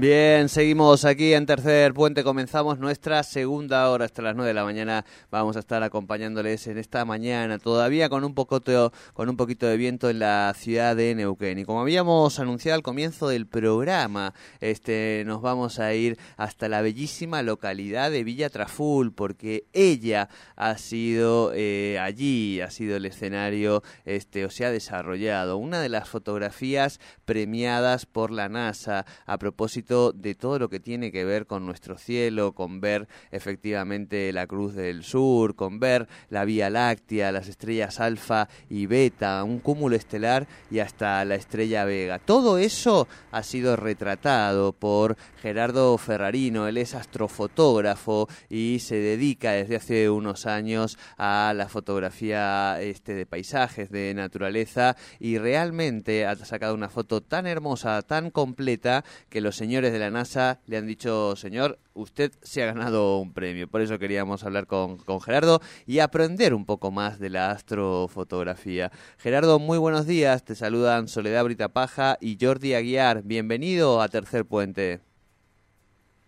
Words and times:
Bien, 0.00 0.48
seguimos 0.48 1.04
aquí 1.04 1.34
en 1.34 1.44
Tercer 1.44 1.92
Puente. 1.92 2.22
Comenzamos 2.22 2.78
nuestra 2.78 3.24
segunda 3.24 3.90
hora 3.90 4.04
hasta 4.04 4.22
las 4.22 4.36
9 4.36 4.46
de 4.46 4.54
la 4.54 4.62
mañana. 4.62 5.04
Vamos 5.28 5.56
a 5.56 5.58
estar 5.58 5.82
acompañándoles 5.82 6.68
en 6.68 6.78
esta 6.78 7.04
mañana, 7.04 7.58
todavía 7.58 8.08
con 8.08 8.22
un, 8.22 8.32
poquito, 8.32 8.92
con 9.12 9.28
un 9.28 9.36
poquito 9.36 9.66
de 9.66 9.76
viento 9.76 10.08
en 10.08 10.20
la 10.20 10.54
ciudad 10.56 10.94
de 10.94 11.16
Neuquén. 11.16 11.58
Y 11.58 11.64
como 11.64 11.80
habíamos 11.80 12.38
anunciado 12.38 12.76
al 12.76 12.84
comienzo 12.84 13.26
del 13.26 13.48
programa, 13.48 14.34
este, 14.60 15.24
nos 15.26 15.42
vamos 15.42 15.80
a 15.80 15.92
ir 15.94 16.16
hasta 16.36 16.68
la 16.68 16.80
bellísima 16.80 17.42
localidad 17.42 18.12
de 18.12 18.22
Villa 18.22 18.50
Traful, 18.50 19.12
porque 19.12 19.66
ella 19.72 20.28
ha 20.54 20.78
sido 20.78 21.50
eh, 21.56 21.98
allí, 22.00 22.60
ha 22.60 22.70
sido 22.70 22.96
el 22.96 23.04
escenario, 23.04 23.82
este, 24.04 24.44
o 24.44 24.50
se 24.50 24.64
ha 24.64 24.70
desarrollado 24.70 25.56
una 25.56 25.80
de 25.80 25.88
las 25.88 26.08
fotografías 26.08 27.00
premiadas 27.24 28.06
por 28.06 28.30
la 28.30 28.48
NASA 28.48 29.04
a 29.26 29.38
propósito 29.38 29.87
de 29.88 30.34
todo 30.34 30.58
lo 30.58 30.68
que 30.68 30.80
tiene 30.80 31.10
que 31.10 31.24
ver 31.24 31.46
con 31.46 31.64
nuestro 31.64 31.96
cielo, 31.96 32.52
con 32.52 32.82
ver 32.82 33.08
efectivamente 33.30 34.30
la 34.34 34.46
Cruz 34.46 34.74
del 34.74 35.02
Sur, 35.02 35.54
con 35.54 35.80
ver 35.80 36.08
la 36.28 36.44
Vía 36.44 36.68
Láctea, 36.68 37.32
las 37.32 37.48
estrellas 37.48 37.98
alfa 37.98 38.50
y 38.68 38.84
beta, 38.84 39.42
un 39.44 39.60
cúmulo 39.60 39.96
estelar 39.96 40.46
y 40.70 40.80
hasta 40.80 41.24
la 41.24 41.36
estrella 41.36 41.86
Vega. 41.86 42.18
Todo 42.18 42.58
eso 42.58 43.08
ha 43.30 43.42
sido 43.42 43.76
retratado 43.76 44.74
por 44.74 45.16
Gerardo 45.40 45.96
Ferrarino, 45.96 46.68
él 46.68 46.76
es 46.76 46.94
astrofotógrafo 46.94 48.28
y 48.50 48.80
se 48.80 48.96
dedica 48.96 49.52
desde 49.52 49.76
hace 49.76 50.10
unos 50.10 50.44
años 50.44 50.98
a 51.16 51.54
la 51.56 51.70
fotografía 51.70 52.78
este, 52.82 53.14
de 53.14 53.24
paisajes, 53.24 53.90
de 53.90 54.12
naturaleza 54.12 54.96
y 55.18 55.38
realmente 55.38 56.26
ha 56.26 56.36
sacado 56.36 56.74
una 56.74 56.90
foto 56.90 57.22
tan 57.22 57.46
hermosa, 57.46 58.02
tan 58.02 58.30
completa 58.30 59.02
que 59.30 59.40
los 59.40 59.56
señores 59.56 59.77
de 59.80 59.98
la 59.98 60.10
NASA 60.10 60.60
le 60.66 60.76
han 60.76 60.86
dicho, 60.86 61.36
señor, 61.36 61.78
usted 61.94 62.32
se 62.42 62.62
ha 62.62 62.66
ganado 62.66 63.18
un 63.18 63.32
premio. 63.32 63.68
Por 63.68 63.80
eso 63.80 63.98
queríamos 63.98 64.44
hablar 64.44 64.66
con, 64.66 64.98
con 64.98 65.20
Gerardo 65.20 65.60
y 65.86 66.00
aprender 66.00 66.52
un 66.52 66.66
poco 66.66 66.90
más 66.90 67.18
de 67.20 67.30
la 67.30 67.52
astrofotografía. 67.52 68.90
Gerardo, 69.18 69.58
muy 69.58 69.78
buenos 69.78 70.06
días. 70.06 70.44
Te 70.44 70.54
saludan 70.54 71.06
Soledad 71.06 71.44
Brita 71.44 71.68
Paja 71.68 72.18
y 72.20 72.36
Jordi 72.40 72.74
Aguiar. 72.74 73.22
Bienvenido 73.22 74.02
a 74.02 74.08
Tercer 74.08 74.44
Puente. 74.44 75.00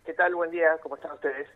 ¿Qué 0.05 0.13
tal? 0.15 0.35
Buen 0.35 0.51
día. 0.51 0.79
¿Cómo 0.83 0.95
están 0.95 1.13
ustedes? 1.13 1.49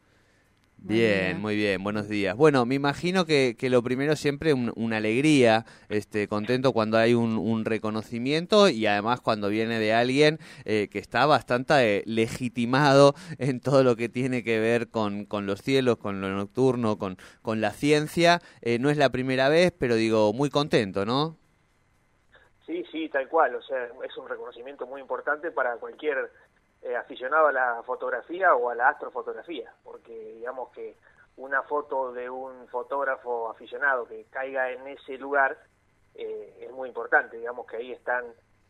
Bien, 0.86 1.40
muy 1.40 1.56
bien, 1.56 1.82
buenos 1.82 2.10
días. 2.10 2.36
Bueno, 2.36 2.66
me 2.66 2.74
imagino 2.74 3.24
que, 3.24 3.56
que 3.58 3.70
lo 3.70 3.82
primero 3.82 4.16
siempre 4.16 4.52
una 4.52 4.98
alegría, 4.98 5.64
este, 5.88 6.28
contento 6.28 6.74
cuando 6.74 6.98
hay 6.98 7.14
un, 7.14 7.64
reconocimiento 7.64 8.68
y 8.68 8.84
además 8.84 9.22
cuando 9.22 9.48
viene 9.48 9.78
de 9.78 9.94
alguien 9.94 10.38
eh, 10.66 10.88
que 10.92 10.98
está 10.98 11.24
bastante 11.24 11.74
eh, 11.96 12.02
legitimado 12.04 13.14
en 13.38 13.60
todo 13.60 13.82
lo 13.82 13.96
que 13.96 14.10
tiene 14.10 14.44
que 14.44 14.60
ver 14.60 14.88
con, 14.90 15.24
con 15.24 15.46
los 15.46 15.62
cielos, 15.62 15.96
con 15.96 16.20
lo 16.20 16.28
nocturno, 16.28 16.98
con, 16.98 17.16
con 17.40 17.62
la 17.62 17.70
ciencia. 17.70 18.40
Eh, 18.60 18.78
no 18.78 18.90
es 18.90 18.98
la 18.98 19.08
primera 19.08 19.48
vez, 19.48 19.72
pero 19.78 19.94
digo, 19.94 20.34
muy 20.34 20.50
contento, 20.50 21.06
¿no? 21.06 21.38
Sí, 22.66 22.84
sí, 22.90 23.08
tal 23.08 23.28
cual. 23.28 23.54
O 23.54 23.62
sea, 23.62 23.88
es 24.06 24.16
un 24.18 24.28
reconocimiento 24.28 24.86
muy 24.86 25.00
importante 25.00 25.50
para 25.50 25.76
cualquier 25.76 26.30
eh, 26.84 26.94
aficionado 26.96 27.46
a 27.46 27.52
la 27.52 27.82
fotografía 27.82 28.54
o 28.54 28.68
a 28.68 28.74
la 28.74 28.90
astrofotografía, 28.90 29.72
porque 29.82 30.12
digamos 30.34 30.68
que 30.68 30.98
una 31.38 31.62
foto 31.62 32.12
de 32.12 32.28
un 32.28 32.68
fotógrafo 32.68 33.48
aficionado 33.48 34.06
que 34.06 34.26
caiga 34.26 34.70
en 34.70 34.86
ese 34.88 35.16
lugar 35.16 35.56
eh, 36.14 36.58
es 36.60 36.70
muy 36.72 36.88
importante, 36.88 37.38
digamos 37.38 37.66
que 37.66 37.78
ahí 37.78 37.92
están 37.92 38.26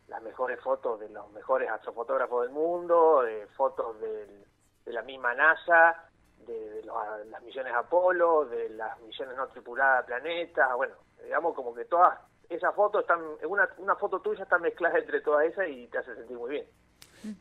las 0.06 0.22
mejores 0.22 0.60
fotos 0.60 1.00
de 1.00 1.08
los 1.08 1.28
mejores 1.32 1.68
astrofotógrafos 1.68 2.42
del 2.42 2.52
mundo, 2.52 3.22
de 3.22 3.48
fotos 3.48 3.98
de 4.00 4.46
la 4.92 5.02
misma 5.02 5.34
NASA, 5.34 6.08
de, 6.46 6.84
las 6.84 7.42
misiones 7.42 7.74
Apolo, 7.74 8.44
de 8.44 8.68
las 8.68 8.96
misiones 9.00 9.36
no 9.36 9.48
tripuladas 9.48 10.04
a 10.04 10.06
planetas, 10.06 10.72
bueno, 10.76 10.94
digamos 11.20 11.52
como 11.56 11.74
que 11.74 11.86
todas 11.86 12.16
esas 12.48 12.72
fotos 12.76 13.00
están, 13.00 13.20
una, 13.48 13.68
una 13.78 13.96
foto 13.96 14.20
tuya 14.20 14.44
está 14.44 14.58
mezclada 14.58 15.00
entre 15.00 15.20
todas 15.20 15.46
esas 15.46 15.68
y 15.68 15.88
te 15.88 15.98
hace 15.98 16.14
sentir 16.14 16.36
muy 16.36 16.50
bien. 16.50 16.83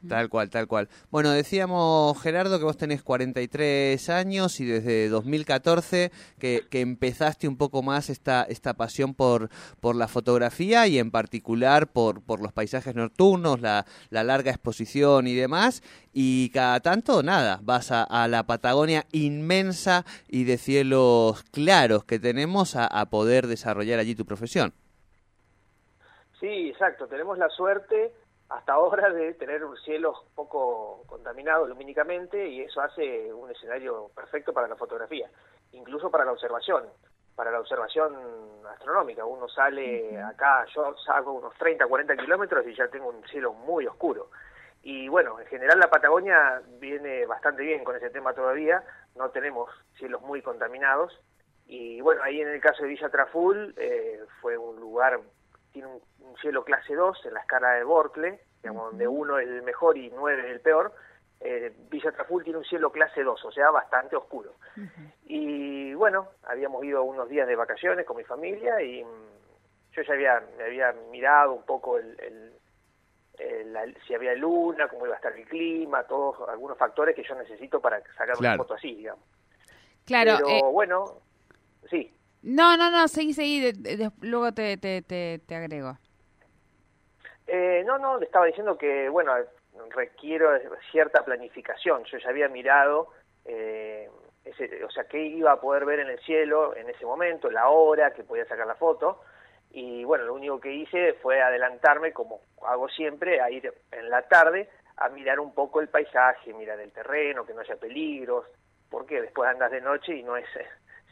Tal 0.08 0.30
cual, 0.30 0.50
tal 0.50 0.68
cual. 0.68 0.90
Bueno, 1.12 1.32
decíamos, 1.32 2.20
Gerardo, 2.22 2.60
que 2.60 2.66
vos 2.66 2.78
tenés 2.78 3.04
43 3.04 4.10
años 4.10 4.60
y 4.60 4.66
desde 4.66 5.10
2014 5.10 6.12
que, 6.40 6.66
que 6.70 6.82
empezaste 6.82 7.48
un 7.48 7.58
poco 7.58 7.82
más 7.84 8.10
esta, 8.10 8.44
esta 8.44 8.74
pasión 8.74 9.14
por, 9.14 9.50
por 9.80 9.96
la 9.96 10.08
fotografía 10.08 10.88
y 10.88 11.00
en 11.00 11.12
particular 11.12 11.88
por, 11.88 12.22
por 12.22 12.42
los 12.42 12.52
paisajes 12.52 12.96
nocturnos, 12.96 13.62
la, 13.62 13.86
la 14.10 14.24
larga 14.24 14.52
exposición 14.52 15.28
y 15.28 15.36
demás. 15.36 15.82
Y 16.14 16.50
cada 16.50 16.80
tanto, 16.80 17.24
nada, 17.24 17.60
vas 17.64 17.92
a, 17.92 18.28
la 18.28 18.44
Patagonia 18.44 19.06
inmensa 19.12 20.06
y 20.30 20.44
de 20.44 20.58
cielos 20.58 21.44
claros 21.52 22.06
que 22.06 22.20
tenemos 22.20 22.76
a, 22.76 22.86
a 22.86 23.10
poder 23.10 23.48
desarrollar 23.48 24.00
allí 24.00 24.16
tu 24.16 24.26
profesión. 24.26 24.74
Sí, 26.40 26.70
exacto. 26.70 27.08
Tenemos 27.08 27.38
la 27.38 27.50
suerte 27.50 28.14
hasta 28.54 28.74
ahora 28.74 29.10
de 29.10 29.34
tener 29.34 29.62
cielos 29.84 30.16
poco 30.36 31.04
contaminados 31.08 31.68
lumínicamente 31.68 32.48
y 32.48 32.62
eso 32.62 32.82
hace 32.82 33.34
un 33.34 33.50
escenario 33.50 34.12
perfecto 34.16 34.54
para 34.54 34.68
la 34.68 34.76
fotografía, 34.76 35.28
incluso 35.72 36.12
para 36.12 36.24
la 36.24 36.34
observación, 36.34 36.84
para 37.36 37.50
la 37.50 37.60
observación 37.60 38.16
astronómica. 38.72 39.26
Uno 39.26 39.50
sale 39.50 40.22
acá, 40.22 40.66
yo 40.76 40.96
salgo 41.04 41.34
unos 41.34 41.56
30, 41.56 41.88
40 41.88 42.16
kilómetros 42.16 42.68
y 42.68 42.76
ya 42.76 42.88
tengo 42.90 43.10
un 43.10 43.24
cielo 43.28 43.54
muy 43.54 43.88
oscuro. 43.88 44.30
Y 44.84 45.08
bueno, 45.08 45.40
en 45.40 45.48
general 45.48 45.80
la 45.80 45.90
Patagonia 45.90 46.62
viene 46.80 47.26
bastante 47.26 47.64
bien 47.64 47.84
con 47.84 47.96
ese 47.96 48.12
tema 48.12 48.34
todavía, 48.34 48.84
no 49.16 49.32
tenemos 49.32 49.72
cielos 49.98 50.22
muy 50.22 50.44
contaminados. 50.44 51.20
Y 51.66 52.02
bueno, 52.02 52.22
ahí 52.22 52.40
en 52.42 52.50
el 52.50 52.62
caso 52.62 52.84
de 52.84 52.90
Villa 52.90 53.10
Traful 53.10 53.74
eh, 53.78 54.20
fue 54.42 54.58
un 54.58 54.80
lugar 54.80 55.20
tiene 55.74 55.90
un, 55.90 56.02
cielo 56.40 56.64
clase 56.64 56.96
2 56.96 57.26
en 57.26 57.34
la 57.34 57.42
escala 57.42 57.72
de 57.74 57.84
Borcle, 57.84 58.40
digamos, 58.62 58.92
donde 58.92 59.08
uno 59.08 59.40
es 59.40 59.48
el 59.48 59.64
mejor 59.64 59.98
y 59.98 60.10
9 60.10 60.44
es 60.46 60.52
el 60.52 60.62
peor. 60.62 60.94
Eh, 61.40 61.74
Villa 61.90 62.12
Traful 62.12 62.44
tiene 62.44 62.60
un 62.60 62.66
cielo 62.66 62.92
clase 62.92 63.24
2, 63.24 63.46
o 63.46 63.52
sea, 63.52 63.70
bastante 63.70 64.16
oscuro. 64.16 64.56
Y 65.26 65.94
bueno, 65.94 66.30
habíamos 66.44 66.84
ido 66.86 67.04
unos 67.04 67.28
días 67.28 67.48
de 67.48 67.56
vacaciones 67.56 68.06
con 68.06 68.18
mi 68.18 68.24
familia 68.24 68.82
y 68.82 69.04
mm, 69.04 69.92
yo 69.92 70.02
ya 70.02 70.14
había, 70.14 70.44
me 70.58 70.64
había 70.64 70.94
mirado 71.12 71.54
un 71.54 71.64
poco 71.64 71.98
el, 71.98 72.54
el, 73.38 73.98
si 74.08 74.14
había 74.14 74.34
luna, 74.36 74.88
cómo 74.88 75.06
iba 75.06 75.16
a 75.16 75.18
estar 75.18 75.36
el 75.38 75.46
clima, 75.46 76.04
todos 76.04 76.48
algunos 76.48 76.78
factores 76.78 77.16
que 77.16 77.24
yo 77.24 77.36
necesito 77.36 77.82
para 77.82 78.02
sacar 78.16 78.38
una 78.38 78.56
foto 78.56 78.76
así, 78.76 78.96
digamos. 78.96 79.24
Claro. 80.06 80.38
Pero 80.38 80.50
eh, 80.50 80.72
bueno, 80.72 81.06
sí. 81.90 82.14
No, 82.44 82.76
no, 82.76 82.92
no, 82.92 83.08
seguí, 83.08 83.34
seguí, 83.34 83.72
luego 84.22 84.54
te, 84.54 84.78
te, 84.78 85.02
te, 85.02 85.56
agrego. 85.56 85.98
Eh, 87.48 87.84
no, 87.86 87.98
no, 87.98 88.18
le 88.20 88.26
estaba 88.26 88.46
diciendo 88.46 88.78
que, 88.78 89.08
bueno, 89.08 89.34
requiero 89.96 90.50
cierta 90.92 91.24
planificación. 91.24 92.04
Yo 92.04 92.18
ya 92.18 92.30
había 92.30 92.50
mirado, 92.50 93.10
eh, 93.46 94.10
ese, 94.44 94.84
o 94.84 94.92
sea, 94.92 95.06
qué 95.06 95.26
iba 95.26 95.54
a 95.54 95.62
poder 95.62 95.86
ver 95.86 96.02
en 96.02 96.10
el 96.10 96.20
cielo 96.20 96.76
en 96.76 96.90
ese 96.90 97.06
momento, 97.06 97.50
la 97.50 97.70
hora 97.70 98.12
que 98.12 98.26
podía 98.26 98.46
sacar 98.46 98.68
la 98.68 98.76
foto. 98.76 99.22
Y 99.72 100.04
bueno, 100.04 100.26
lo 100.26 100.34
único 100.34 100.60
que 100.60 100.74
hice 100.74 101.14
fue 101.14 101.42
adelantarme, 101.42 102.12
como 102.12 102.42
hago 102.68 102.90
siempre, 102.90 103.40
a 103.40 103.50
ir 103.50 103.74
en 103.92 104.10
la 104.10 104.22
tarde 104.24 104.70
a 104.98 105.10
mirar 105.10 105.40
un 105.40 105.54
poco 105.54 105.80
el 105.80 105.88
paisaje, 105.88 106.54
mirar 106.54 106.80
el 106.80 106.92
terreno, 106.92 107.46
que 107.46 107.54
no 107.54 107.62
haya 107.62 107.76
peligros, 107.78 108.46
porque 108.90 109.22
después 109.22 109.50
andas 109.50 109.72
de 109.72 109.82
noche 109.82 110.16
y 110.16 110.24
no 110.24 110.38
es 110.38 110.46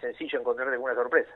sencillo 0.01 0.39
encontrar 0.39 0.67
alguna 0.67 0.95
sorpresa. 0.95 1.31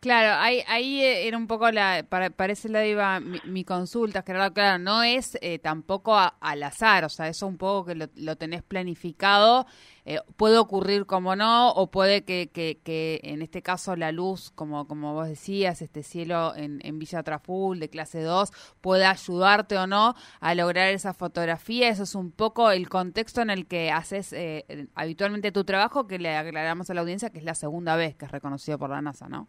Claro, 0.00 0.40
ahí, 0.40 0.62
ahí 0.66 1.02
eh, 1.02 1.28
era 1.28 1.36
un 1.36 1.46
poco 1.46 1.70
la, 1.70 2.06
para, 2.08 2.30
ese 2.50 2.70
lado 2.70 2.86
iba 2.86 3.20
mi, 3.20 3.38
mi 3.44 3.64
consulta, 3.64 4.22
claro, 4.22 4.54
claro, 4.54 4.78
no 4.82 5.02
es 5.02 5.36
eh, 5.42 5.58
tampoco 5.58 6.16
al 6.16 6.62
azar, 6.62 7.04
o 7.04 7.10
sea, 7.10 7.28
eso 7.28 7.46
un 7.46 7.58
poco 7.58 7.84
que 7.84 7.94
lo, 7.94 8.06
lo 8.14 8.36
tenés 8.36 8.62
planificado, 8.62 9.66
eh, 10.06 10.18
puede 10.36 10.56
ocurrir 10.56 11.04
como 11.04 11.36
no, 11.36 11.70
o 11.72 11.90
puede 11.90 12.24
que, 12.24 12.48
que, 12.50 12.80
que 12.82 13.20
en 13.24 13.42
este 13.42 13.60
caso 13.60 13.94
la 13.94 14.10
luz, 14.10 14.50
como, 14.54 14.88
como 14.88 15.12
vos 15.12 15.28
decías, 15.28 15.82
este 15.82 16.02
cielo 16.02 16.54
en, 16.56 16.80
en 16.82 16.98
Villa 16.98 17.22
Traful 17.22 17.78
de 17.78 17.90
clase 17.90 18.22
2, 18.22 18.52
pueda 18.80 19.10
ayudarte 19.10 19.76
o 19.76 19.86
no 19.86 20.14
a 20.40 20.54
lograr 20.54 20.88
esa 20.88 21.12
fotografía, 21.12 21.90
eso 21.90 22.04
es 22.04 22.14
un 22.14 22.30
poco 22.32 22.70
el 22.70 22.88
contexto 22.88 23.42
en 23.42 23.50
el 23.50 23.66
que 23.66 23.90
haces 23.90 24.32
eh, 24.32 24.88
habitualmente 24.94 25.52
tu 25.52 25.64
trabajo, 25.64 26.06
que 26.06 26.18
le 26.18 26.34
aclaramos 26.34 26.88
a 26.88 26.94
la 26.94 27.02
audiencia 27.02 27.28
que 27.28 27.38
es 27.38 27.44
la 27.44 27.54
segunda 27.54 27.96
vez 27.96 28.16
que 28.16 28.24
es 28.24 28.30
reconocido 28.30 28.78
por 28.78 28.88
la 28.88 29.02
NASA, 29.02 29.28
¿no? 29.28 29.46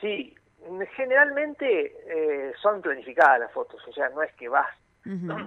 Sí, 0.00 0.34
generalmente 0.96 1.96
eh, 2.06 2.52
son 2.60 2.80
planificadas 2.82 3.40
las 3.40 3.52
fotos, 3.52 3.86
o 3.86 3.92
sea, 3.92 4.08
no 4.10 4.22
es 4.22 4.32
que 4.34 4.48
vas 4.48 4.68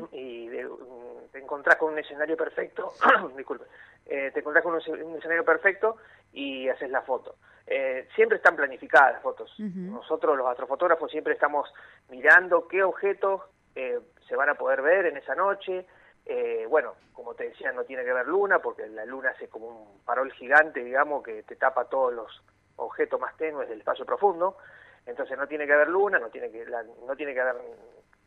y 0.12 0.48
de- 0.50 0.66
mm, 0.66 1.30
te 1.32 1.40
encontrás 1.40 1.76
con 1.78 1.94
un 1.94 2.00
escenario 2.00 2.36
perfecto, 2.38 2.94
disculpe, 3.38 3.66
eh, 4.06 4.32
te 4.34 4.40
encontrás 4.40 4.64
con 4.64 4.74
un, 4.74 4.80
esce- 4.82 5.04
un 5.04 5.16
escenario 5.18 5.46
perfecto 5.46 5.98
y 6.32 6.68
haces 6.70 6.90
la 6.90 7.02
foto. 7.02 7.36
Eh, 7.66 8.08
siempre 8.16 8.38
están 8.38 8.56
planificadas 8.56 9.14
las 9.14 9.22
fotos. 9.22 9.54
Nosotros 9.94 10.36
los 10.38 10.48
astrofotógrafos 10.48 11.10
siempre 11.12 11.34
estamos 11.34 11.72
mirando 12.10 12.68
qué 12.68 12.84
objetos 12.84 13.42
eh, 13.76 14.00
se 14.28 14.36
van 14.36 14.50
a 14.50 14.56
poder 14.56 14.82
ver 14.82 15.06
en 15.06 15.18
esa 15.18 15.34
noche. 15.36 15.86
Eh, 16.26 16.66
bueno, 16.70 16.96
como 17.14 17.34
te 17.36 17.50
decía, 17.50 17.72
no 17.72 17.84
tiene 17.86 18.04
que 18.04 18.12
ver 18.14 18.28
luna 18.28 18.60
porque 18.60 18.88
la 18.88 19.06
luna 19.06 19.30
hace 19.30 19.48
como 19.48 19.68
un 19.68 20.02
farol 20.04 20.32
gigante, 20.34 20.84
digamos, 20.84 21.24
que 21.24 21.44
te 21.44 21.56
tapa 21.56 21.86
todos 21.86 22.14
los 22.14 22.44
objetos 22.84 23.20
más 23.20 23.36
tenues 23.38 23.68
del 23.70 23.80
espacio 23.80 24.06
profundo. 24.06 24.58
Entonces 25.06 25.38
no 25.38 25.48
tiene 25.48 25.66
que 25.68 25.74
haber 25.74 25.90
luna, 25.90 26.20
no 26.20 26.30
tiene 26.30 26.50
que, 26.52 26.66
la- 26.66 26.84
no 27.06 27.16
tiene 27.16 27.34
que 27.34 27.42
haber 27.42 27.56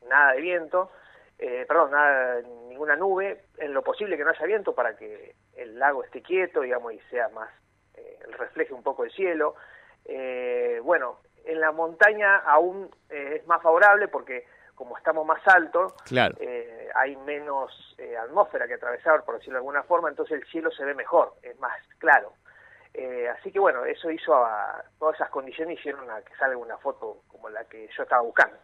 nada 0.07 0.33
de 0.33 0.41
viento, 0.41 0.91
eh, 1.39 1.65
perdón, 1.67 1.91
nada, 1.91 2.41
ninguna 2.69 2.97
nube, 2.97 3.45
en 3.59 3.73
lo 3.73 3.83
posible 3.83 4.17
que 4.17 4.25
no 4.25 4.31
haya 4.31 4.47
viento 4.47 4.75
para 4.75 4.97
que 4.97 5.35
el 5.57 5.79
lago 5.79 6.05
esté 6.05 6.23
quieto, 6.23 6.61
digamos, 6.61 6.93
y 6.93 7.01
sea 7.11 7.29
más, 7.31 7.49
eh, 7.95 8.19
refleje 8.39 8.73
un 8.75 8.83
poco 8.83 9.05
el 9.05 9.11
cielo. 9.13 9.55
Eh, 10.05 10.81
bueno, 10.83 11.21
en 11.45 11.61
la 11.61 11.73
montaña 11.73 12.37
aún 12.39 12.91
eh, 13.11 13.37
es 13.41 13.47
más 13.47 13.63
favorable 13.63 14.09
porque 14.09 14.47
como 14.75 14.97
estamos 14.99 15.25
más 15.27 15.41
altos, 15.49 15.95
Claro. 16.05 16.37
hay 16.95 17.17
menos 17.17 17.95
eh, 17.97 18.15
atmósfera 18.19 18.67
que 18.69 18.75
atravesar, 18.75 19.25
por 19.25 19.37
decirlo 19.37 19.55
de 19.55 19.61
alguna 19.61 19.83
forma, 19.85 20.11
entonces 20.11 20.39
el 20.41 20.47
cielo 20.49 20.71
se 20.71 20.85
ve 20.85 20.93
mejor, 20.95 21.33
es 21.43 21.59
más 21.59 21.73
claro. 21.99 22.35
Eh, 22.99 23.29
así 23.29 23.53
que 23.53 23.59
bueno, 23.59 23.85
eso 23.85 24.11
hizo 24.11 24.35
a 24.35 24.83
todas 24.99 25.17
esas 25.17 25.29
condiciones 25.29 25.79
hicieron 25.79 26.11
a 26.11 26.23
que 26.23 26.35
salga 26.37 26.57
una 26.57 26.79
foto 26.79 27.25
como 27.29 27.51
la 27.51 27.63
que 27.65 27.89
yo 27.95 28.03
estaba 28.03 28.23
buscando. 28.23 28.57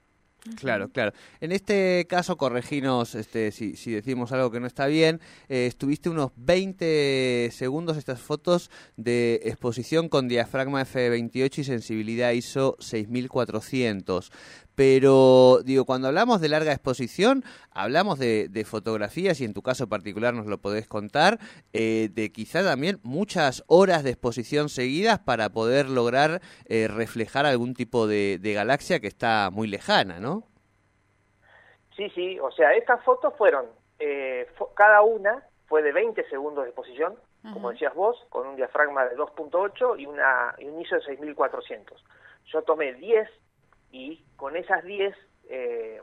Claro, 0.57 0.89
claro. 0.89 1.13
En 1.41 1.53
este 1.53 2.07
caso, 2.09 2.37
correginos 2.37 3.15
este, 3.15 3.53
si, 3.53 3.77
si 3.77 3.93
decimos 3.93 4.33
algo 4.33 4.51
que 4.51 4.59
no 4.59 4.67
está 4.67 4.87
bien. 4.87 5.21
eh, 5.49 5.67
estuviste 5.67 6.09
unos 6.09 6.33
20 6.35 7.51
segundos 7.53 7.97
estas 7.97 8.21
fotos 8.21 8.71
de 8.97 9.41
exposición 9.45 10.09
con 10.09 10.27
diafragma 10.27 10.83
F28 10.83 11.59
y 11.59 11.65
sensibilidad 11.65 12.33
ISO 12.33 12.77
6400. 12.81 14.33
Pero, 14.75 15.59
digo, 15.65 15.85
cuando 15.85 16.09
hablamos 16.09 16.41
de 16.41 16.49
larga 16.49 16.73
exposición, 16.73 17.45
hablamos 17.71 18.19
de, 18.19 18.49
de 18.49 18.65
fotografías, 18.65 19.41
y 19.41 19.45
en 19.45 19.53
tu 19.53 19.63
caso 19.63 19.89
particular 19.89 20.33
nos 20.35 20.47
lo 20.47 20.59
podés 20.59 20.89
contar, 20.89 21.39
eh, 21.73 22.09
de 22.13 22.33
quizá 22.33 22.65
también 22.65 22.99
muchas 23.03 23.65
horas 23.67 24.03
de 24.03 24.11
exposición 24.11 24.69
seguidas 24.69 25.19
para 25.19 25.51
poder 25.51 25.89
lograr 25.89 26.41
eh, 26.67 26.89
reflejar 26.89 27.45
algún 27.47 27.75
tipo 27.75 28.07
de, 28.07 28.39
de 28.41 28.53
galaxia 28.55 29.01
que 29.01 29.09
está 29.09 29.51
muy 29.53 29.69
lejana, 29.69 30.21
¿no? 30.21 30.45
Sí, 31.97 32.09
sí, 32.15 32.39
o 32.41 32.51
sea, 32.53 32.73
estas 32.75 33.05
fotos 33.05 33.35
fueron, 33.37 33.67
eh, 33.99 34.47
fo- 34.59 34.73
cada 34.75 35.03
una 35.03 35.47
fue 35.67 35.83
de 35.83 35.93
20 35.93 36.27
segundos 36.29 36.65
de 36.65 36.71
exposición, 36.71 37.15
como 37.53 37.71
decías 37.73 37.93
vos, 37.95 38.17
con 38.29 38.47
un 38.47 38.55
diafragma 38.55 39.05
de 39.07 39.17
2.8 39.17 39.99
y, 39.99 40.07
una, 40.07 40.55
y 40.59 40.67
un 40.67 40.81
ISO 40.81 40.95
de 40.95 41.03
6400. 41.03 42.05
Yo 42.53 42.63
tomé 42.63 42.93
10 42.95 43.29
y 43.93 44.25
con 44.37 44.57
esas 44.57 44.83
10, 44.83 45.15
eh, 45.49 46.03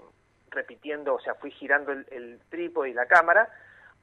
repitiendo, 0.51 1.15
o 1.15 1.19
sea, 1.19 1.35
fui 1.35 1.51
girando 1.51 1.91
el, 1.91 2.05
el 2.11 2.39
trípode 2.49 2.89
y 2.89 2.93
la 2.93 3.05
cámara 3.07 3.49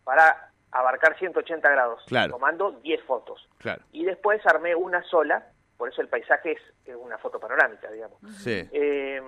para 0.05 0.51
abarcar 0.71 1.17
180 1.19 1.69
grados, 1.71 2.05
Claro. 2.07 2.33
tomando 2.33 2.73
10 2.73 3.03
fotos. 3.05 3.49
Claro. 3.59 3.83
Y 3.93 4.05
después 4.05 4.45
armé 4.47 4.75
una 4.75 5.03
sola, 5.05 5.47
por 5.79 5.89
eso 5.89 6.03
el 6.03 6.09
paisaje 6.09 6.53
es, 6.53 6.61
es 6.85 6.95
una 6.97 7.17
foto 7.19 7.41
panorámica, 7.41 7.91
digamos. 7.91 8.19
Sí. 8.43 8.69
Eh, 8.73 9.23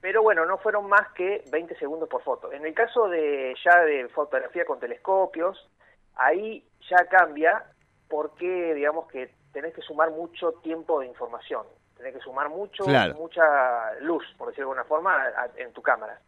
pero 0.00 0.22
bueno, 0.22 0.44
no 0.46 0.58
fueron 0.58 0.86
más 0.88 1.10
que 1.14 1.42
20 1.50 1.76
segundos 1.78 2.08
por 2.08 2.22
foto. 2.22 2.52
En 2.52 2.64
el 2.66 2.74
caso 2.74 3.08
de 3.08 3.54
ya 3.64 3.80
de 3.80 4.08
fotografía 4.10 4.64
con 4.66 4.78
telescopios, 4.78 5.68
ahí 6.16 6.62
ya 6.88 7.06
cambia 7.08 7.64
porque 8.08 8.74
digamos 8.74 9.08
que 9.08 9.34
tenés 9.52 9.72
que 9.74 9.80
sumar 9.82 10.10
mucho 10.10 10.52
tiempo 10.62 11.00
de 11.00 11.06
información, 11.06 11.64
tenés 11.96 12.14
que 12.14 12.20
sumar 12.20 12.48
mucho 12.48 12.84
Claro. 12.84 13.14
mucha 13.14 13.92
luz, 14.00 14.24
por 14.36 14.48
decirlo 14.48 14.70
de 14.70 14.78
alguna 14.80 14.88
forma, 14.88 15.14
a- 15.16 15.48
en 15.56 15.72
tu 15.72 15.82
cámara. 15.82 16.18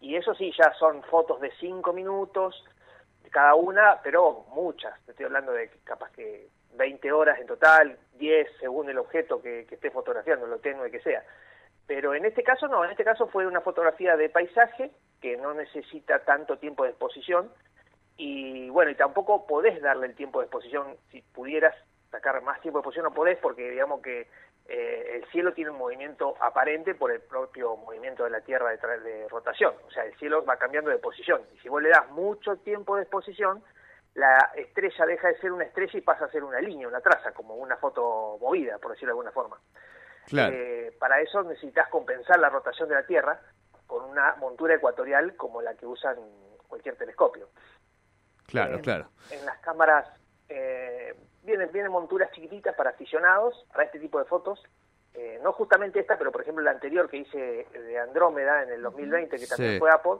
Y 0.00 0.14
eso 0.16 0.34
sí, 0.34 0.52
ya 0.56 0.72
son 0.74 1.02
fotos 1.04 1.40
de 1.40 1.50
5 1.58 1.92
minutos 1.92 2.64
cada 3.30 3.54
una, 3.56 4.00
pero 4.02 4.44
muchas. 4.54 4.98
Te 5.04 5.10
estoy 5.10 5.26
hablando 5.26 5.52
de 5.52 5.68
capaz 5.84 6.10
que 6.12 6.48
20 6.74 7.12
horas 7.12 7.38
en 7.38 7.46
total, 7.46 7.98
10 8.14 8.48
según 8.58 8.88
el 8.88 8.98
objeto 8.98 9.42
que, 9.42 9.66
que 9.66 9.74
esté 9.74 9.90
fotografiando, 9.90 10.46
lo 10.46 10.58
tenue 10.60 10.90
que 10.90 11.00
sea. 11.00 11.22
Pero 11.86 12.14
en 12.14 12.24
este 12.24 12.42
caso 12.42 12.68
no, 12.68 12.84
en 12.84 12.90
este 12.90 13.04
caso 13.04 13.26
fue 13.28 13.46
una 13.46 13.60
fotografía 13.60 14.16
de 14.16 14.28
paisaje 14.30 14.90
que 15.20 15.36
no 15.36 15.52
necesita 15.52 16.20
tanto 16.20 16.56
tiempo 16.58 16.84
de 16.84 16.90
exposición 16.90 17.50
y 18.16 18.68
bueno, 18.70 18.90
y 18.90 18.94
tampoco 18.94 19.46
podés 19.46 19.80
darle 19.82 20.06
el 20.06 20.14
tiempo 20.14 20.38
de 20.40 20.46
exposición, 20.46 20.96
si 21.10 21.20
pudieras 21.22 21.74
sacar 22.10 22.40
más 22.42 22.60
tiempo 22.60 22.78
de 22.78 22.80
exposición 22.80 23.04
no 23.04 23.14
podés 23.14 23.38
porque 23.38 23.70
digamos 23.70 24.00
que 24.00 24.26
eh, 24.68 25.12
el 25.16 25.24
cielo 25.30 25.52
tiene 25.54 25.70
un 25.70 25.78
movimiento 25.78 26.34
aparente 26.40 26.94
por 26.94 27.10
el 27.10 27.20
propio 27.22 27.76
movimiento 27.76 28.24
de 28.24 28.30
la 28.30 28.40
Tierra 28.42 28.70
de, 28.70 28.78
tra- 28.78 29.00
de 29.00 29.26
rotación, 29.28 29.74
o 29.86 29.90
sea, 29.90 30.04
el 30.04 30.14
cielo 30.18 30.44
va 30.44 30.56
cambiando 30.58 30.90
de 30.90 30.98
posición 30.98 31.42
y 31.54 31.58
si 31.58 31.68
vos 31.68 31.82
le 31.82 31.88
das 31.88 32.08
mucho 32.10 32.56
tiempo 32.58 32.94
de 32.96 33.02
exposición, 33.02 33.62
la 34.14 34.50
estrella 34.56 35.06
deja 35.06 35.28
de 35.28 35.38
ser 35.38 35.52
una 35.52 35.64
estrella 35.64 35.96
y 35.98 36.02
pasa 36.02 36.24
a 36.26 36.30
ser 36.30 36.42
una 36.44 36.60
línea, 36.60 36.86
una 36.88 37.00
traza, 37.00 37.32
como 37.32 37.54
una 37.54 37.76
foto 37.76 38.36
movida, 38.40 38.78
por 38.78 38.90
decirlo 38.92 39.08
de 39.10 39.12
alguna 39.12 39.32
forma. 39.32 39.58
Claro. 40.26 40.54
Eh, 40.54 40.92
para 40.98 41.20
eso 41.20 41.42
necesitas 41.44 41.88
compensar 41.88 42.38
la 42.38 42.48
rotación 42.50 42.88
de 42.88 42.96
la 42.96 43.06
Tierra 43.06 43.40
con 43.86 44.04
una 44.04 44.34
montura 44.36 44.74
ecuatorial 44.74 45.34
como 45.36 45.62
la 45.62 45.74
que 45.74 45.86
usan 45.86 46.16
cualquier 46.66 46.96
telescopio. 46.96 47.48
Claro, 48.46 48.76
Eh, 48.76 48.80
claro. 48.80 49.08
En 49.30 49.44
las 49.46 49.58
cámaras 49.60 50.06
eh, 50.48 51.14
vienen, 51.48 51.70
vienen 51.72 51.90
monturas 51.90 52.30
chiquititas 52.32 52.74
para 52.76 52.90
aficionados, 52.90 53.66
para 53.72 53.84
este 53.84 53.98
tipo 53.98 54.18
de 54.18 54.26
fotos. 54.26 54.62
Eh, 55.14 55.40
no 55.42 55.52
justamente 55.52 55.98
esta, 55.98 56.16
pero 56.18 56.30
por 56.30 56.42
ejemplo 56.42 56.62
la 56.62 56.70
anterior 56.70 57.08
que 57.08 57.16
hice 57.16 57.66
de 57.72 57.98
Andrómeda 57.98 58.62
en 58.62 58.70
el 58.70 58.82
2020, 58.82 59.36
que 59.38 59.46
también 59.46 59.72
Sí. 59.74 59.78
fue 59.78 59.90
Apple, 59.90 60.18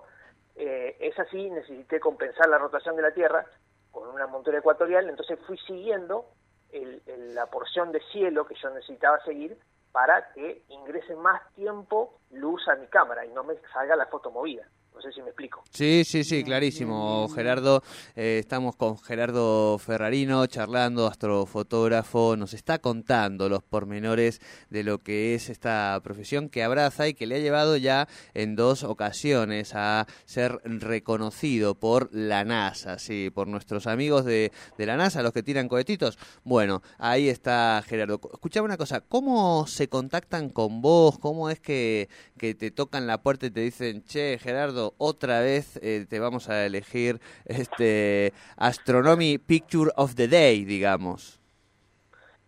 eh, 0.56 0.96
esa 1.00 1.24
sí 1.26 1.50
necesité 1.50 2.00
compensar 2.00 2.48
la 2.48 2.58
rotación 2.58 2.96
de 2.96 3.02
la 3.02 3.12
Tierra 3.12 3.44
con 3.92 4.08
una 4.08 4.26
montura 4.26 4.58
ecuatorial, 4.58 5.08
entonces 5.08 5.38
fui 5.46 5.56
siguiendo 5.58 6.26
el- 6.72 7.02
el- 7.06 7.34
la 7.34 7.46
porción 7.46 7.92
de 7.92 8.00
cielo 8.12 8.46
que 8.46 8.54
yo 8.56 8.70
necesitaba 8.70 9.20
seguir 9.24 9.56
para 9.92 10.32
que 10.32 10.62
ingrese 10.68 11.14
más 11.14 11.40
tiempo 11.54 12.18
luz 12.30 12.66
a 12.68 12.74
mi 12.76 12.86
cámara 12.88 13.24
y 13.24 13.28
no 13.32 13.44
me 13.44 13.54
salga 13.72 13.94
la 13.96 14.06
foto 14.06 14.30
movida. 14.30 14.66
No 14.98 15.02
sé 15.02 15.12
si 15.12 15.22
me 15.22 15.28
explico. 15.28 15.62
Sí, 15.70 16.02
sí, 16.04 16.24
sí, 16.24 16.42
clarísimo, 16.42 17.28
Gerardo. 17.28 17.84
Eh, 18.16 18.38
estamos 18.40 18.74
con 18.74 18.98
Gerardo 18.98 19.78
Ferrarino 19.78 20.44
charlando, 20.48 21.06
astrofotógrafo. 21.06 22.36
Nos 22.36 22.52
está 22.52 22.80
contando 22.80 23.48
los 23.48 23.62
pormenores 23.62 24.40
de 24.70 24.82
lo 24.82 24.98
que 24.98 25.36
es 25.36 25.50
esta 25.50 26.00
profesión 26.02 26.48
que 26.48 26.64
abraza 26.64 27.06
y 27.06 27.14
que 27.14 27.28
le 27.28 27.36
ha 27.36 27.38
llevado 27.38 27.76
ya 27.76 28.08
en 28.34 28.56
dos 28.56 28.82
ocasiones 28.82 29.72
a 29.76 30.08
ser 30.24 30.60
reconocido 30.64 31.76
por 31.76 32.12
la 32.12 32.44
NASA, 32.44 32.98
sí, 32.98 33.30
por 33.32 33.46
nuestros 33.46 33.86
amigos 33.86 34.24
de, 34.24 34.50
de 34.78 34.86
la 34.86 34.96
NASA, 34.96 35.22
los 35.22 35.32
que 35.32 35.44
tiran 35.44 35.68
cohetitos. 35.68 36.18
Bueno, 36.42 36.82
ahí 36.98 37.28
está 37.28 37.84
Gerardo. 37.86 38.20
Escuchame 38.32 38.64
una 38.64 38.76
cosa, 38.76 39.00
¿cómo 39.02 39.68
se 39.68 39.88
contactan 39.88 40.50
con 40.50 40.82
vos? 40.82 41.20
¿Cómo 41.20 41.50
es 41.50 41.60
que, 41.60 42.08
que 42.36 42.56
te 42.56 42.72
tocan 42.72 43.06
la 43.06 43.22
puerta 43.22 43.46
y 43.46 43.50
te 43.52 43.60
dicen, 43.60 44.02
che, 44.02 44.38
Gerardo, 44.38 44.87
otra 44.98 45.40
vez 45.40 45.76
eh, 45.82 46.06
te 46.08 46.18
vamos 46.20 46.48
a 46.48 46.64
elegir 46.64 47.20
este 47.44 48.32
Astronomy 48.56 49.38
Picture 49.38 49.90
of 49.96 50.14
the 50.14 50.28
Day, 50.28 50.64
digamos? 50.64 51.40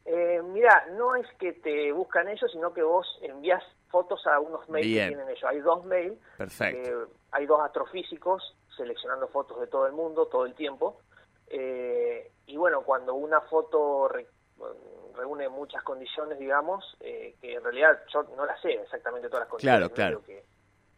Eh, 0.07 0.41
mira, 0.43 0.87
no 0.97 1.15
es 1.15 1.27
que 1.39 1.53
te 1.53 1.93
buscan 1.93 2.29
ellos, 2.29 2.51
sino 2.53 2.73
que 2.73 2.83
vos 2.83 3.07
envías 3.23 3.63
fotos 3.89 4.27
a 4.27 4.41
unos 4.41 4.69
mails 4.69 4.87
Bien. 4.87 5.09
que 5.11 5.15
tienen 5.17 5.29
ellos. 5.31 5.45
Hay 5.45 5.59
dos 5.61 5.85
mails, 5.85 6.19
eh, 6.61 6.95
hay 7.33 7.47
dos 7.47 7.61
astrofísicos 7.61 8.57
seleccionando 8.77 9.29
fotos 9.29 9.61
de 9.61 9.67
todo 9.67 9.87
el 9.87 9.93
mundo 9.93 10.27
todo 10.27 10.47
el 10.47 10.55
tiempo. 10.55 11.01
Eh, 11.49 12.31
y 12.47 12.57
bueno, 12.57 12.83
cuando 12.83 13.15
una 13.15 13.41
foto 13.43 14.09
re- 14.09 14.27
reúne 15.17 15.49
muchas 15.49 15.83
condiciones, 15.83 16.39
digamos, 16.39 16.97
eh, 17.01 17.35
que 17.41 17.55
en 17.55 17.63
realidad 17.63 18.01
yo 18.13 18.23
no 18.37 18.47
las 18.47 18.61
sé 18.61 18.73
exactamente 18.73 19.29
todas 19.29 19.43
las 19.43 19.49
condiciones. 19.51 19.91
Claro, 19.93 20.21
claro. 20.21 20.23
Que 20.27 20.45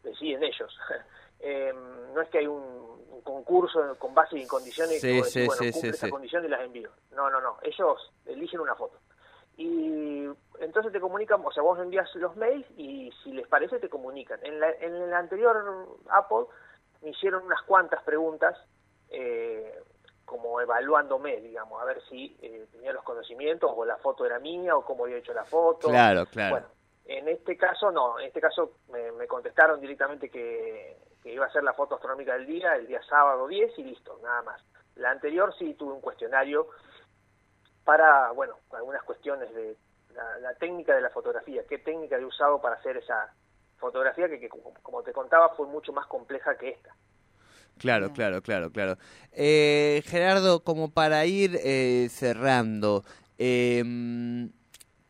deciden 0.03 0.43
ellos. 0.43 0.77
eh, 1.43 1.73
no 2.13 2.21
es 2.21 2.29
que 2.29 2.39
hay 2.39 2.47
un, 2.47 2.63
un 3.11 3.21
concurso 3.21 3.95
con 3.99 4.13
base 4.13 4.37
y 4.37 4.47
condiciones 4.47 5.01
Sí, 5.01 5.21
sí, 5.23 5.45
bueno, 5.45 5.61
sí, 5.61 5.71
cumple 5.71 5.73
sí, 5.73 5.87
esa 5.89 6.05
sí. 6.05 6.11
condición 6.11 6.45
y 6.45 6.47
las 6.47 6.61
envío. 6.61 6.89
No, 7.11 7.29
no, 7.29 7.41
no. 7.41 7.57
Ellos 7.61 8.11
eligen 8.25 8.61
una 8.61 8.75
foto. 8.75 8.97
Y 9.57 10.25
entonces 10.59 10.91
te 10.91 10.99
comunican, 10.99 11.41
o 11.43 11.51
sea, 11.51 11.61
vos 11.61 11.77
envías 11.79 12.09
los 12.15 12.35
mails 12.37 12.65
y 12.77 13.11
si 13.23 13.33
les 13.33 13.47
parece 13.47 13.77
te 13.79 13.89
comunican. 13.89 14.39
En, 14.43 14.59
la, 14.59 14.71
en 14.71 14.95
el 14.95 15.13
anterior 15.13 15.87
Apple 16.09 16.45
me 17.01 17.09
hicieron 17.09 17.43
unas 17.43 17.61
cuantas 17.63 18.01
preguntas 18.03 18.57
eh, 19.09 19.79
como 20.25 20.61
evaluándome, 20.61 21.41
digamos, 21.41 21.81
a 21.81 21.85
ver 21.85 22.01
si 22.09 22.35
eh, 22.41 22.65
tenía 22.71 22.93
los 22.93 23.03
conocimientos 23.03 23.69
o 23.75 23.85
la 23.85 23.97
foto 23.97 24.25
era 24.25 24.39
mía 24.39 24.75
o 24.77 24.85
cómo 24.85 25.03
había 25.03 25.17
hecho 25.17 25.33
la 25.33 25.43
foto. 25.43 25.89
Claro, 25.89 26.25
claro. 26.25 26.55
Bueno, 26.55 26.67
en 27.05 27.27
este 27.27 27.57
caso 27.57 27.91
no, 27.91 28.17
en 28.19 28.27
este 28.27 28.39
caso 28.39 28.77
me, 28.89 29.11
me 29.11 29.27
contestaron 29.27 29.79
directamente 29.81 30.29
que, 30.29 30.97
que 31.23 31.33
iba 31.33 31.45
a 31.45 31.51
ser 31.51 31.63
la 31.63 31.73
foto 31.73 31.95
astronómica 31.95 32.33
del 32.33 32.45
día, 32.45 32.75
el 32.75 32.85
día 32.85 33.01
sábado 33.03 33.47
10 33.47 33.79
y 33.79 33.83
listo, 33.83 34.19
nada 34.21 34.41
más. 34.43 34.61
La 34.95 35.09
anterior 35.09 35.55
sí 35.57 35.73
tuve 35.73 35.93
un 35.93 36.01
cuestionario 36.01 36.67
para, 37.85 38.31
bueno, 38.31 38.55
algunas 38.71 39.01
cuestiones 39.03 39.53
de 39.55 39.77
la, 40.13 40.37
la 40.39 40.53
técnica 40.55 40.93
de 40.93 41.01
la 41.01 41.09
fotografía, 41.09 41.63
qué 41.67 41.79
técnica 41.79 42.17
he 42.17 42.25
usado 42.25 42.61
para 42.61 42.75
hacer 42.75 42.97
esa 42.97 43.33
fotografía 43.77 44.27
que, 44.29 44.39
que 44.39 44.49
como, 44.49 44.73
como 44.81 45.01
te 45.01 45.13
contaba 45.13 45.49
fue 45.55 45.67
mucho 45.67 45.93
más 45.93 46.05
compleja 46.07 46.57
que 46.57 46.69
esta. 46.69 46.93
Claro, 47.77 48.13
claro, 48.13 48.41
claro, 48.41 48.71
claro. 48.71 48.97
Eh, 49.31 50.03
Gerardo, 50.05 50.63
como 50.63 50.91
para 50.91 51.25
ir 51.25 51.57
eh, 51.63 52.07
cerrando, 52.09 53.03
eh, 53.37 53.83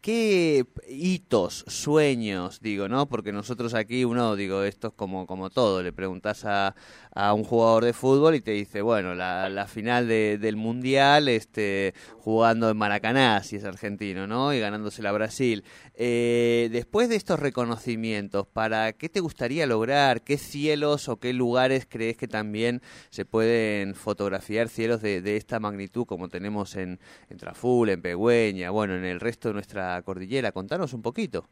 ¿qué 0.03 0.65
hitos, 0.89 1.63
sueños, 1.69 2.60
digo, 2.62 2.89
no? 2.89 3.07
Porque 3.07 3.31
nosotros 3.31 3.74
aquí, 3.74 4.03
uno, 4.03 4.36
digo, 4.36 4.63
esto 4.63 4.89
es 4.89 4.93
como, 4.93 5.25
como 5.25 5.50
todo, 5.50 5.81
le 5.81 5.93
preguntas 5.93 6.43
a, 6.43 6.75
a 7.15 7.33
un 7.33 7.45
jugador 7.45 7.86
de 7.86 7.93
fútbol 7.93 8.36
y 8.36 8.41
te 8.41 8.51
dice, 8.51 8.81
bueno, 8.81 9.15
la, 9.15 9.50
la 9.50 9.65
final 9.65 10.10
de- 10.10 10.38
del 10.38 10.57
Mundial, 10.57 11.29
este, 11.29 11.93
jugando 12.19 12.69
en 12.69 12.75
Maracaná, 12.75 13.41
si 13.43 13.55
es 13.55 13.63
argentino, 13.63 14.27
¿no? 14.27 14.53
Y 14.53 14.60
ganándosela 14.60 15.10
a 15.10 15.13
Brasil. 15.13 15.63
Eh, 15.95 16.67
después 16.74 17.07
de 17.07 17.15
estos 17.15 17.39
reconocimientos, 17.39 18.45
¿para 18.45 18.91
qué 18.91 19.07
te 19.07 19.22
gustaría 19.22 19.65
lograr? 19.67 20.22
¿Qué 20.22 20.38
cielos 20.38 21.07
o 21.07 21.17
qué 21.17 21.31
lugares 21.31 21.88
crees 21.89 22.17
que 22.17 22.27
también 22.27 22.81
se 23.10 23.24
pueden 23.24 23.95
fotografiar 23.95 24.67
cielos 24.67 25.01
de, 25.01 25.22
de 25.22 25.38
esta 25.38 25.62
magnitud 25.62 26.05
como 26.05 26.27
tenemos 26.27 26.75
en, 26.75 27.00
en 27.29 27.38
Traful, 27.38 27.88
en 27.89 28.01
Pegüeña, 28.01 28.69
bueno, 28.69 28.95
en 28.98 29.05
el 29.05 29.22
resto 29.22 29.48
de 29.48 29.53
nuestra 29.53 29.92
cordillera? 30.01 30.51
Contanos 30.51 30.93
un 30.93 31.01
poquito. 31.01 31.45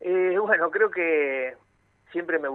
Eh, 0.00 0.36
bueno, 0.40 0.70
creo 0.70 0.90
que 0.90 1.56
siempre 2.12 2.38
me 2.38 2.48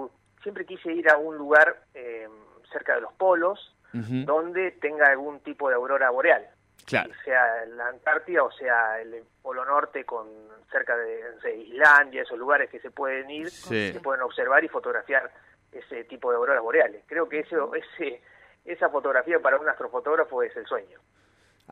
siempre 0.43 0.65
quise 0.65 0.91
ir 0.91 1.09
a 1.09 1.17
un 1.17 1.37
lugar 1.37 1.83
eh, 1.93 2.27
cerca 2.71 2.95
de 2.95 3.01
los 3.01 3.13
polos 3.13 3.75
donde 3.93 4.71
tenga 4.71 5.07
algún 5.07 5.41
tipo 5.41 5.67
de 5.67 5.75
aurora 5.75 6.09
boreal, 6.11 6.47
Claro, 6.85 7.11
sea 7.25 7.65
la 7.65 7.87
Antártida 7.89 8.41
o 8.41 8.49
sea 8.51 9.01
el 9.01 9.21
Polo 9.41 9.65
Norte 9.65 10.05
con 10.05 10.29
cerca 10.71 10.95
de 10.95 11.57
Islandia, 11.57 12.21
esos 12.21 12.39
lugares 12.39 12.69
que 12.69 12.79
se 12.79 12.89
pueden 12.89 13.29
ir, 13.29 13.49
Sí. 13.49 13.91
se 13.91 13.99
pueden 13.99 14.21
observar 14.21 14.63
y 14.63 14.69
fotografiar 14.69 15.29
ese 15.73 16.05
tipo 16.05 16.31
de 16.31 16.37
auroras 16.37 16.63
boreales. 16.63 17.03
Creo 17.05 17.27
que 17.27 17.39
eso, 17.39 17.75
ese, 17.75 18.21
esa 18.63 18.87
fotografía 18.89 19.39
para 19.39 19.57
un 19.57 19.67
astrofotógrafo 19.67 20.41
es 20.41 20.55
el 20.55 20.65
sueño. 20.65 20.97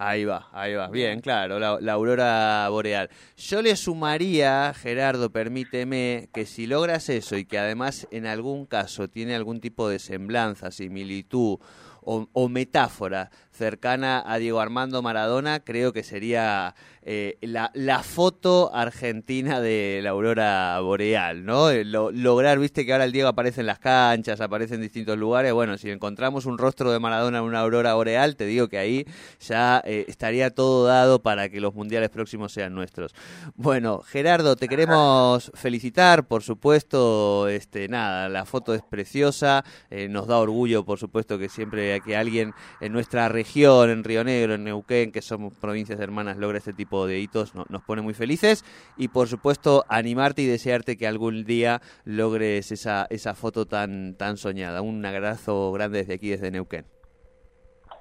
Ahí 0.02 0.24
va, 0.24 0.48
ahí 0.54 0.76
va. 0.76 0.88
Bien, 0.88 1.20
claro, 1.20 1.60
la, 1.60 1.78
la 1.82 1.92
aurora 1.92 2.70
boreal. 2.70 3.10
Yo 3.36 3.62
le 3.62 3.76
sumaría, 3.76 4.74
Gerardo, 4.74 5.30
permíteme, 5.30 6.30
que 6.34 6.46
si 6.46 6.68
logras 6.68 7.10
eso 7.10 7.36
y 7.36 7.44
que 7.44 7.60
además 7.60 8.08
en 8.10 8.26
algún 8.26 8.66
caso 8.66 9.10
tiene 9.10 9.36
algún 9.36 9.60
tipo 9.60 9.90
de 9.90 10.00
semblanza, 10.00 10.72
similitud 10.72 11.60
o, 12.02 12.30
o 12.32 12.48
metáfora 12.48 13.30
cercana 13.60 14.24
a 14.26 14.38
Diego 14.40 14.62
Armando 14.62 15.02
Maradona, 15.02 15.60
creo 15.60 15.92
que 15.94 16.02
sería 16.04 16.74
eh, 17.04 17.38
la, 17.42 18.04
foto 18.04 18.72
argentina 18.74 19.60
de 19.62 20.00
la 20.02 20.12
aurora 20.12 20.80
boreal, 20.80 21.44
¿no? 21.46 21.70
Eh, 21.70 21.84
lo- 21.84 22.12
lograr, 22.12 22.58
viste 22.60 22.86
que 22.86 22.94
ahora 22.94 23.04
el 23.06 23.12
Diego 23.12 23.28
aparece 23.28 23.62
en 23.62 23.68
las 23.68 23.80
canchas, 23.80 24.42
aparece 24.42 24.76
en 24.76 24.82
distintos 24.82 25.18
lugares. 25.18 25.52
Bueno, 25.54 25.78
si 25.78 25.90
encontramos 25.90 26.46
un 26.46 26.58
rostro 26.58 26.92
de 26.92 27.00
Maradona 27.00 27.40
en 27.40 27.44
una 27.44 27.60
aurora 27.60 27.94
boreal, 27.96 28.36
te 28.38 28.46
digo 28.46 28.70
que 28.70 28.78
ahí 28.78 29.06
ya 29.40 29.82
eh, 29.86 30.06
estaría 30.08 30.52
todo 30.52 30.86
dado 30.86 31.22
para 31.22 31.50
que 31.50 31.60
los 31.60 31.76
mundiales 31.76 32.10
próximos 32.10 32.54
sean 32.54 32.74
nuestros. 32.74 33.14
Bueno, 33.56 34.00
Gerardo, 34.00 34.56
te 34.56 34.68
queremos 34.70 35.52
felicitar, 35.54 36.28
por 36.28 36.44
supuesto, 36.44 37.50
este 37.50 37.90
nada, 37.90 38.30
la 38.30 38.46
foto 38.46 38.74
es 38.74 38.82
preciosa, 38.82 39.66
nos 40.10 40.28
da 40.28 40.38
orgullo, 40.38 40.86
por 40.86 40.98
supuesto, 40.98 41.38
que 41.38 41.50
siempre 41.50 42.00
que 42.02 42.16
alguien 42.16 42.54
en 42.80 42.94
nuestra 42.94 43.28
región, 43.30 43.49
en 43.58 44.04
Río 44.04 44.24
Negro, 44.24 44.54
en 44.54 44.64
Neuquén, 44.64 45.12
que 45.12 45.22
somos 45.22 45.54
provincias 45.56 46.00
hermanas, 46.00 46.38
logra 46.38 46.58
este 46.60 46.74
tipo 46.74 47.08
de 47.08 47.20
hitos, 47.20 47.56
no- 47.56 47.66
nos 47.70 47.82
pone 47.84 48.02
muy 48.02 48.14
felices 48.14 48.64
y, 48.96 49.08
por 49.08 49.28
supuesto, 49.28 49.86
animarte 49.90 50.42
y 50.44 50.46
desearte 50.46 50.98
que 50.98 51.08
algún 51.08 51.44
día 51.46 51.82
logres 52.06 52.72
esa, 52.72 53.08
esa 53.10 53.34
foto 53.34 53.66
tan, 53.66 54.16
tan 54.16 54.38
soñada. 54.38 54.82
Un 54.82 55.04
abrazo 55.06 55.72
grande 55.72 56.00
desde 56.00 56.14
aquí, 56.14 56.30
desde 56.30 56.52
Neuquén. 56.52 56.86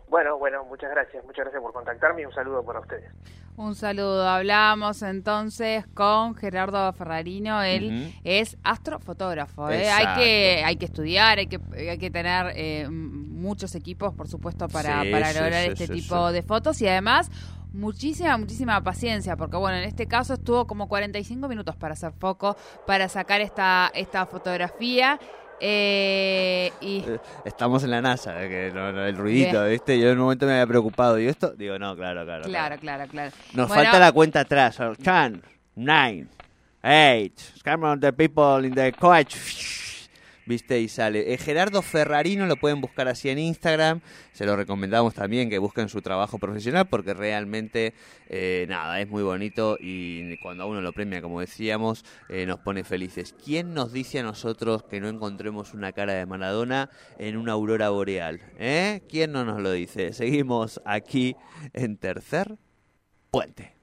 Bueno, 0.09 0.39
bueno, 0.39 0.65
muchas 0.65 0.91
gracias, 0.91 1.25
muchas 1.25 1.45
gracias 1.45 1.63
por 1.63 1.73
contactarme 1.73 2.23
y 2.23 2.25
un 2.27 2.33
saludo 2.33 2.63
para 2.65 2.81
ustedes. 2.81 3.11
Un 3.59 3.75
saludo. 3.75 4.29
Hablamos 4.29 5.03
entonces 5.03 5.85
con 5.93 6.37
Gerardo 6.37 6.93
Ferrarino. 6.93 7.61
Él 7.61 8.15
es 8.23 8.57
astrofotógrafo. 8.63 9.69
¿eh? 9.69 9.91
Hay 9.91 10.15
que 10.17 10.63
hay 10.65 10.77
que 10.77 10.85
estudiar, 10.85 11.39
hay 11.39 11.49
que 11.49 11.59
hay 11.77 11.99
que 11.99 12.09
tener 12.09 12.53
eh, 12.55 12.89
muchos 12.89 13.75
equipos, 13.75 14.15
por 14.15 14.29
supuesto, 14.29 14.69
para, 14.69 15.03
Sí, 15.03 15.11
para 15.11 15.33
sí, 15.33 15.39
lograr 15.41 15.65
sí, 15.65 15.71
este 15.73 15.87
sí, 15.89 15.93
tipo 15.95 16.31
de 16.31 16.43
fotos 16.45 16.81
y 16.83 16.87
además 16.87 17.33
muchísima 17.73 18.39
muchísima 18.39 18.81
paciencia, 18.85 19.37
porque 19.37 19.57
bueno, 19.57 19.77
en 19.79 19.85
este 19.85 20.07
caso 20.07 20.35
estuvo 20.35 20.69
como 20.69 20.87
45 20.87 21.49
minutos 21.49 21.75
para 21.75 21.95
hacer 21.95 22.13
foco, 22.13 22.57
para 22.87 23.09
sacar 23.09 23.41
esta 23.41 23.91
esta 23.93 24.25
fotografía. 24.27 25.19
Eh, 25.61 26.73
y 26.81 27.05
Estamos 27.45 27.83
en 27.85 27.91
la 27.91 28.01
NASA, 28.01 28.35
que 28.49 28.71
no- 28.73 28.93
no, 28.93 29.05
el 29.07 29.17
ruidito. 29.17 29.65
¿viste? 29.67 29.99
Yo 29.99 30.11
en 30.11 30.19
un 30.19 30.25
momento 30.25 30.47
me 30.47 30.53
había 30.53 30.67
preocupado. 30.67 31.19
¿Y 31.19 31.27
esto? 31.27 31.51
Digo, 31.57 31.79
no, 31.79 31.97
claro, 31.97 32.25
claro. 32.25 32.45
claro, 32.45 32.77
claro, 32.79 33.07
claro. 33.09 33.33
Nos 33.55 33.69
Bueno, 33.69 33.83
falta 33.85 33.99
la 33.99 34.13
cuenta 34.13 34.41
atrás. 34.41 34.79
10, 34.79 35.43
9, 35.77 36.27
8. 36.83 37.33
Come 37.65 37.99
the 38.01 38.13
people 38.13 38.67
in 38.67 38.75
the 38.75 38.93
coach. 38.93 39.37
¿Viste? 40.49 40.81
Y 40.81 40.89
sale. 40.89 41.35
Eh, 41.35 41.37
Gerardo 41.37 41.83
Ferrarino 41.83 42.47
lo 42.47 42.57
pueden 42.57 42.81
buscar 42.81 43.07
así 43.07 43.29
en 43.29 43.39
Instagram. 43.39 44.01
Se 44.33 44.47
lo 44.47 44.57
recomendamos 44.57 45.13
también 45.13 45.51
que 45.51 45.59
busquen 45.59 45.91
su 45.91 46.01
trabajo 46.01 46.39
profesional 46.39 46.89
porque 46.89 47.13
realmente, 47.13 47.93
eh, 48.31 48.65
nada, 48.67 48.99
es 48.99 49.11
muy 49.11 49.23
bonito 49.23 49.77
y 49.79 50.39
cuando 50.39 50.65
a 50.65 50.67
uno 50.67 50.81
lo 50.81 50.95
premia, 50.95 51.21
como 51.21 51.41
decíamos, 51.41 52.03
eh, 52.31 52.47
nos 52.47 52.61
pone 52.61 52.83
felices. 52.83 53.35
¿Quién 53.45 53.75
nos 53.75 53.93
dice 53.93 54.21
a 54.21 54.23
nosotros 54.23 54.85
que 54.85 55.03
no 55.03 55.11
encontremos 55.11 55.75
una 55.75 55.93
cara 55.93 56.15
de 56.15 56.25
Maradona 56.25 56.89
en 57.19 57.37
una 57.37 57.53
aurora 57.53 57.91
boreal? 57.91 58.41
¿Eh? 58.59 59.03
¿Quién 59.07 59.33
no 59.33 59.45
nos 59.45 59.61
lo 59.61 59.73
dice? 59.73 60.15
Seguimos 60.15 60.81
aquí 60.87 61.37
en 61.75 61.99
Tercer 61.99 62.57
Puente. 63.31 63.78